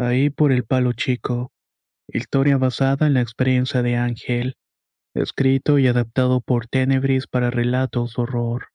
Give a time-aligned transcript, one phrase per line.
[0.00, 1.52] Ahí por el palo chico.
[2.08, 4.54] Historia basada en la experiencia de Ángel.
[5.12, 8.68] Escrito y adaptado por Tenebris para relatos de horror.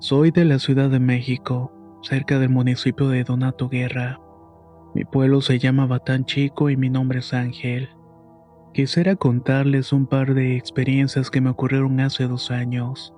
[0.00, 4.18] Soy de la Ciudad de México, cerca del municipio de Donato Guerra.
[4.96, 7.90] Mi pueblo se llama Batán Chico y mi nombre es Ángel.
[8.74, 13.14] Quisiera contarles un par de experiencias que me ocurrieron hace dos años.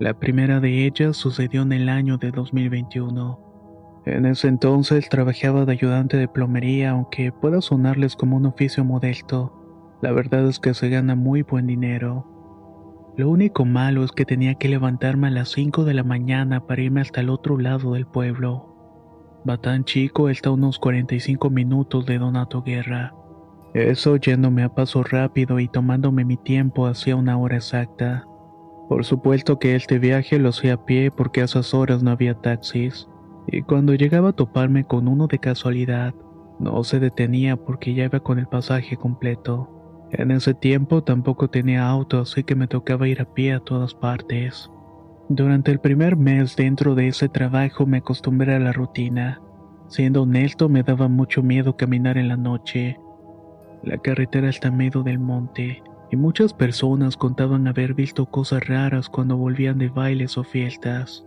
[0.00, 3.41] La primera de ellas sucedió en el año de 2021.
[4.04, 9.52] En ese entonces trabajaba de ayudante de plomería, aunque pueda sonarles como un oficio modesto.
[10.02, 12.26] La verdad es que se gana muy buen dinero.
[13.16, 16.82] Lo único malo es que tenía que levantarme a las 5 de la mañana para
[16.82, 19.40] irme hasta el otro lado del pueblo.
[19.44, 23.14] Batán Chico está a unos 45 minutos de Donato Guerra.
[23.74, 28.24] Eso yéndome a paso rápido y tomándome mi tiempo hacia una hora exacta.
[28.88, 32.34] Por supuesto que este viaje lo hacía a pie porque a esas horas no había
[32.34, 33.08] taxis
[33.46, 36.14] y cuando llegaba a toparme con uno de casualidad,
[36.58, 39.68] no se detenía porque ya iba con el pasaje completo.
[40.12, 43.94] En ese tiempo tampoco tenía auto, así que me tocaba ir a pie a todas
[43.94, 44.70] partes.
[45.28, 49.40] Durante el primer mes dentro de ese trabajo me acostumbré a la rutina.
[49.88, 52.98] Siendo honesto, me daba mucho miedo caminar en la noche.
[53.82, 59.36] La carretera está medio del monte, y muchas personas contaban haber visto cosas raras cuando
[59.36, 61.24] volvían de bailes o fiestas.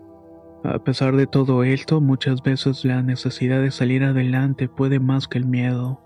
[0.67, 5.37] A pesar de todo esto, muchas veces la necesidad de salir adelante puede más que
[5.37, 6.01] el miedo.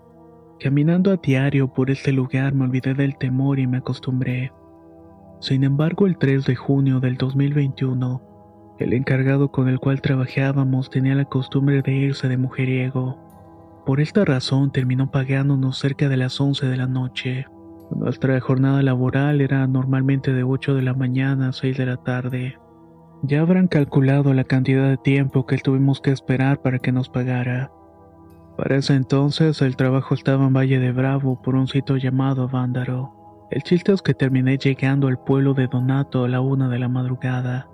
[0.60, 4.52] Caminando a diario por este lugar me olvidé del temor y me acostumbré.
[5.40, 11.14] Sin embargo, el 3 de junio del 2021, el encargado con el cual trabajábamos tenía
[11.14, 13.82] la costumbre de irse de mujeriego.
[13.86, 17.46] Por esta razón terminó pagándonos cerca de las 11 de la noche.
[17.96, 22.58] Nuestra jornada laboral era normalmente de 8 de la mañana a 6 de la tarde.
[23.22, 27.70] Ya habrán calculado la cantidad de tiempo que tuvimos que esperar para que nos pagara.
[28.56, 33.48] Para ese entonces el trabajo estaba en Valle de Bravo por un sitio llamado Vándaro.
[33.50, 36.88] El chiste es que terminé llegando al pueblo de Donato a la una de la
[36.88, 37.68] madrugada.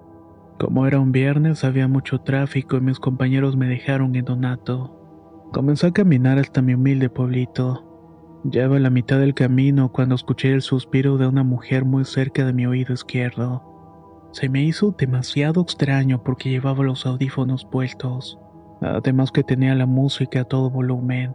[0.58, 5.48] Como era un viernes había mucho tráfico y mis compañeros me dejaron en Donato.
[5.52, 8.40] Comencé a caminar hasta mi humilde pueblito.
[8.44, 12.04] Ya iba a la mitad del camino cuando escuché el suspiro de una mujer muy
[12.04, 13.75] cerca de mi oído izquierdo.
[14.36, 18.38] Se me hizo demasiado extraño porque llevaba los audífonos puestos,
[18.82, 21.34] además que tenía la música a todo volumen.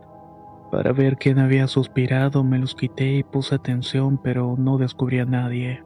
[0.72, 5.26] Para ver quién había suspirado me los quité y puse atención, pero no descubrí a
[5.26, 5.84] nadie.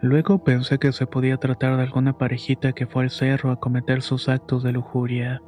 [0.00, 4.00] Luego pensé que se podía tratar de alguna parejita que fue al cerro a cometer
[4.00, 5.42] sus actos de lujuria.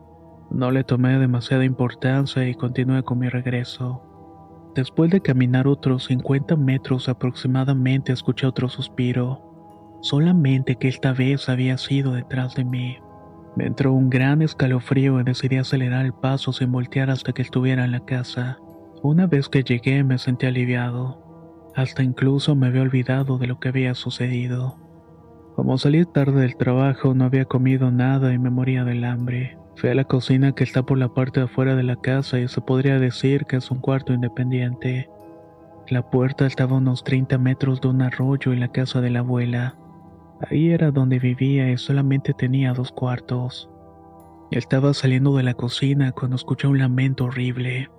[0.50, 4.02] No le tomé demasiada importancia y continué con mi regreso.
[4.74, 9.49] Después de caminar otros 50 metros aproximadamente escuché otro suspiro
[10.00, 12.98] solamente que esta vez había sido detrás de mí.
[13.56, 17.84] Me entró un gran escalofrío y decidí acelerar el paso sin voltear hasta que estuviera
[17.84, 18.58] en la casa.
[19.02, 21.70] Una vez que llegué me sentí aliviado.
[21.74, 24.78] Hasta incluso me había olvidado de lo que había sucedido.
[25.56, 29.58] Como salí tarde del trabajo no había comido nada y me moría del hambre.
[29.76, 32.48] Fui a la cocina que está por la parte de afuera de la casa y
[32.48, 35.08] se podría decir que es un cuarto independiente.
[35.88, 39.20] La puerta estaba a unos 30 metros de un arroyo y la casa de la
[39.20, 39.76] abuela.
[40.48, 43.68] Ahí era donde vivía y solamente tenía dos cuartos.
[44.50, 47.90] Estaba saliendo de la cocina cuando escuché un lamento horrible.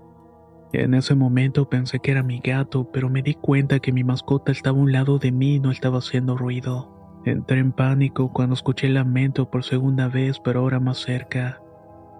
[0.74, 4.52] En ese momento pensé que era mi gato, pero me di cuenta que mi mascota
[4.52, 7.22] estaba a un lado de mí y no estaba haciendo ruido.
[7.26, 11.62] Entré en pánico cuando escuché el lamento por segunda vez, pero ahora más cerca.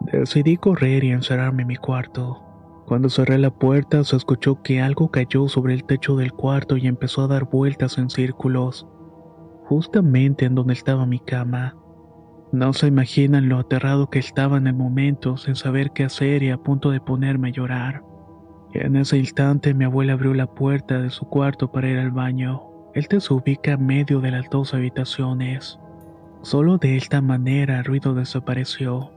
[0.02, 2.44] Decidí correr y encerrarme en mi cuarto.
[2.86, 6.88] Cuando cerré la puerta se escuchó que algo cayó sobre el techo del cuarto y
[6.88, 8.88] empezó a dar vueltas en círculos
[9.72, 11.78] justamente en donde estaba mi cama.
[12.52, 16.50] No se imaginan lo aterrado que estaba en el momento, sin saber qué hacer y
[16.50, 18.04] a punto de ponerme a llorar.
[18.74, 22.64] En ese instante mi abuela abrió la puerta de su cuarto para ir al baño.
[22.94, 25.80] Él te se ubica en medio de las dos habitaciones.
[26.42, 29.14] Solo de esta manera el ruido desapareció.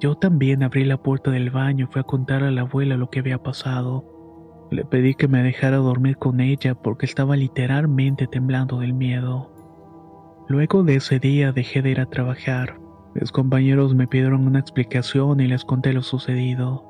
[0.00, 3.10] Yo también abrí la puerta del baño y fui a contar a la abuela lo
[3.10, 4.66] que había pasado.
[4.72, 9.52] Le pedí que me dejara dormir con ella porque estaba literalmente temblando del miedo.
[10.48, 12.80] Luego de ese día dejé de ir a trabajar.
[13.14, 16.84] Mis compañeros me pidieron una explicación y les conté lo sucedido.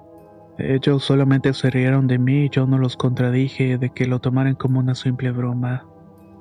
[0.59, 4.55] Ellos solamente se rieron de mí y yo no los contradije de que lo tomaran
[4.55, 5.87] como una simple broma.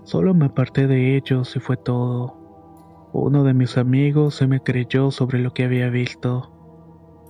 [0.03, 3.09] Solo me aparté de ellos y fue todo.
[3.13, 6.53] Uno de mis amigos se me creyó sobre lo que había visto.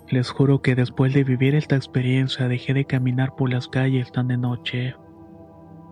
[0.10, 4.28] Les juro que después de vivir esta experiencia dejé de caminar por las calles tan
[4.28, 4.96] de noche.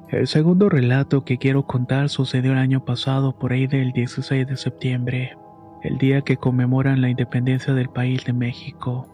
[0.10, 4.56] El segundo relato que quiero contar sucedió el año pasado por ahí del 16 de
[4.56, 5.36] septiembre,
[5.82, 9.08] el día que conmemoran la independencia del país de México.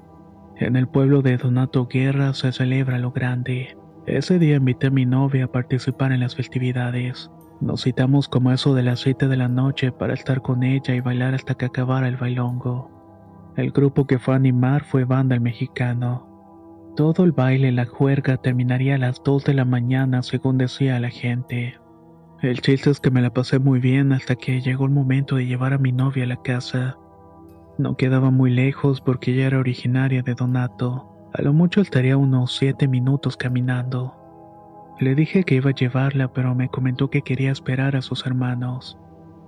[0.57, 3.77] En el pueblo de Donato Guerra se celebra lo grande.
[4.05, 7.31] Ese día invité a mi novia a participar en las festividades.
[7.61, 10.99] Nos citamos como eso de las 7 de la noche para estar con ella y
[10.99, 12.91] bailar hasta que acabara el bailongo.
[13.55, 16.30] El grupo que fue a animar fue Banda el Mexicano.
[16.95, 21.09] Todo el baile la juerga terminaría a las 2 de la mañana según decía la
[21.09, 21.79] gente.
[22.41, 25.45] El chiste es que me la pasé muy bien hasta que llegó el momento de
[25.45, 26.97] llevar a mi novia a la casa.
[27.77, 31.07] No quedaba muy lejos porque ella era originaria de Donato.
[31.33, 34.13] A lo mucho estaría unos siete minutos caminando.
[34.99, 38.97] Le dije que iba a llevarla, pero me comentó que quería esperar a sus hermanos.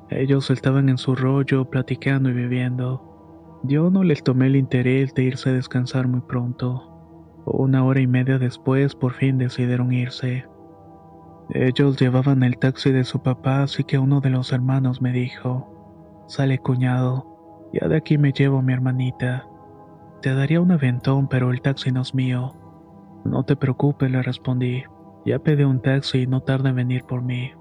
[0.09, 3.59] Ellos estaban en su rollo, platicando y bebiendo.
[3.63, 6.92] Yo no les tomé el interés de irse a descansar muy pronto.
[7.45, 10.45] Una hora y media después, por fin decidieron irse.
[11.49, 16.23] Ellos llevaban el taxi de su papá, así que uno de los hermanos me dijo,
[16.27, 19.45] Sale cuñado, ya de aquí me llevo a mi hermanita.
[20.21, 22.53] Te daría un aventón, pero el taxi no es mío.
[23.25, 24.83] No te preocupes, le respondí.
[25.25, 27.51] Ya pedí un taxi y no tarda en venir por mí.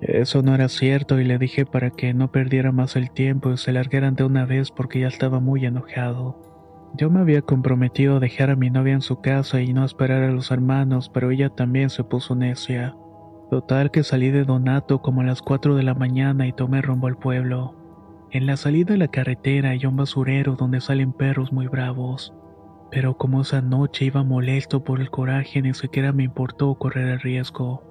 [0.00, 3.56] Eso no era cierto y le dije para que no perdiera más el tiempo y
[3.56, 6.55] se largaran de una vez porque ya estaba muy enojado.
[6.98, 10.22] Yo me había comprometido a dejar a mi novia en su casa y no esperar
[10.22, 12.96] a los hermanos, pero ella también se puso necia.
[13.50, 17.06] Total que salí de Donato como a las 4 de la mañana y tomé rumbo
[17.06, 17.74] al pueblo.
[18.30, 22.32] En la salida de la carretera hay un basurero donde salen perros muy bravos.
[22.90, 27.20] Pero como esa noche iba molesto por el coraje, ni siquiera me importó correr el
[27.20, 27.82] riesgo.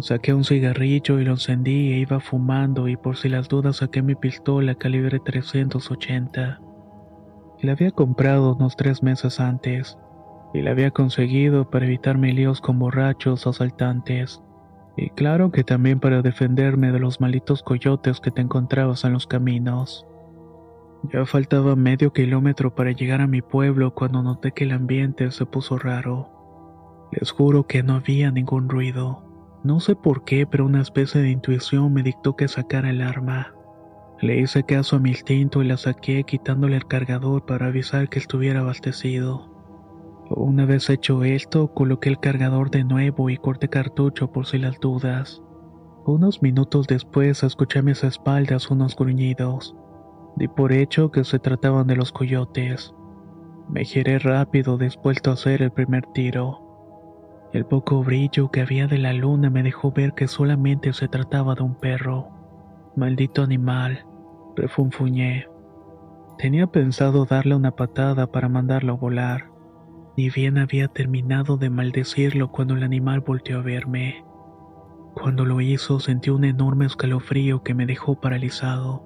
[0.00, 4.00] Saqué un cigarrillo y lo encendí e iba fumando y por si las dudas saqué
[4.00, 6.71] mi pistola calibre 380.
[7.62, 9.96] La había comprado unos tres meses antes
[10.52, 14.42] y la había conseguido para evitarme líos con borrachos asaltantes.
[14.96, 19.28] Y claro que también para defenderme de los malitos coyotes que te encontrabas en los
[19.28, 20.04] caminos.
[21.12, 25.46] Ya faltaba medio kilómetro para llegar a mi pueblo cuando noté que el ambiente se
[25.46, 27.08] puso raro.
[27.12, 29.24] Les juro que no había ningún ruido.
[29.62, 33.54] No sé por qué, pero una especie de intuición me dictó que sacara el arma.
[34.22, 38.20] Le hice caso a mi instinto y la saqué quitándole el cargador para avisar que
[38.20, 39.50] estuviera abastecido.
[40.30, 44.78] Una vez hecho esto, coloqué el cargador de nuevo y corté cartucho por si las
[44.78, 45.42] dudas.
[46.06, 49.74] Unos minutos después escuché a mis espaldas unos gruñidos.
[50.36, 52.94] Di por hecho que se trataban de los coyotes.
[53.68, 57.50] Me giré rápido dispuesto a hacer el primer tiro.
[57.52, 61.56] El poco brillo que había de la luna me dejó ver que solamente se trataba
[61.56, 62.28] de un perro.
[62.94, 64.06] Maldito animal,
[64.56, 65.46] refunfuñé.
[66.38, 69.52] Tenía pensado darle una patada para mandarlo a volar
[70.16, 74.24] ni bien había terminado de maldecirlo cuando el animal volteó a verme.
[75.14, 79.04] Cuando lo hizo sentí un enorme escalofrío que me dejó paralizado.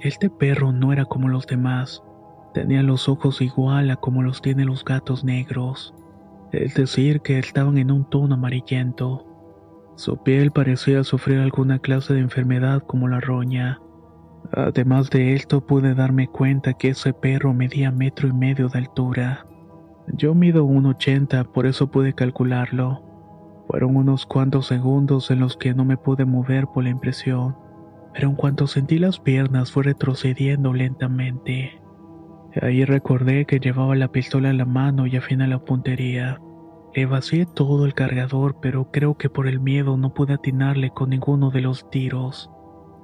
[0.00, 2.02] Este perro no era como los demás,
[2.54, 5.94] tenía los ojos igual a como los tienen los gatos negros,
[6.52, 9.26] es decir, que estaban en un tono amarillento.
[9.96, 13.80] Su piel parecía sufrir alguna clase de enfermedad como la roña.
[14.52, 19.46] Además de esto pude darme cuenta que ese perro medía metro y medio de altura.
[20.08, 23.02] Yo mido 1,80, por eso pude calcularlo.
[23.68, 27.56] Fueron unos cuantos segundos en los que no me pude mover por la impresión,
[28.12, 31.80] pero en cuanto sentí las piernas fue retrocediendo lentamente.
[32.60, 36.40] Ahí recordé que llevaba la pistola en la mano y afiné la puntería.
[36.92, 41.10] Le vacié todo el cargador, pero creo que por el miedo no pude atinarle con
[41.10, 42.50] ninguno de los tiros.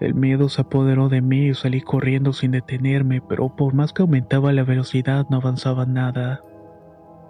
[0.00, 4.02] El miedo se apoderó de mí y salí corriendo sin detenerme, pero por más que
[4.02, 6.42] aumentaba la velocidad no avanzaba nada.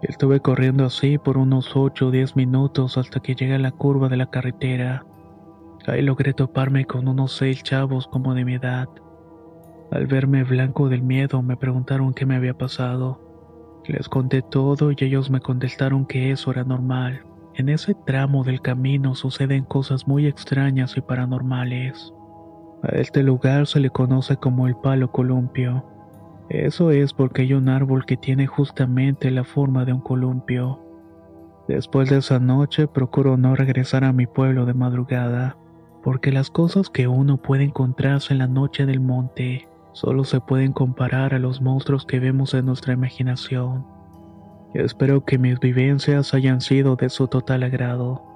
[0.03, 4.09] Estuve corriendo así por unos 8 o 10 minutos hasta que llegué a la curva
[4.09, 5.07] de la carretera.
[5.87, 8.89] Ahí logré toparme con unos seis chavos como de mi edad.
[9.93, 13.21] Al verme blanco del miedo me preguntaron qué me había pasado.
[13.87, 17.23] Les conté todo y ellos me contestaron que eso era normal.
[17.55, 22.13] En ese tramo del camino suceden cosas muy extrañas y paranormales.
[22.89, 25.85] A este lugar se le conoce como el Palo Columpio.
[26.49, 30.81] Eso es porque hay un árbol que tiene justamente la forma de un columpio.
[31.67, 35.57] Después de esa noche procuro no regresar a mi pueblo de madrugada,
[36.05, 40.73] porque las cosas que uno puede encontrarse en la noche del monte solo se pueden
[40.73, 43.85] comparar a los monstruos que vemos en nuestra imaginación.
[44.75, 48.36] espero que mis vivencias hayan sido de su total agrado.